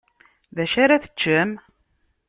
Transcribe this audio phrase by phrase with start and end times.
[0.55, 1.49] Dacu ara teččem?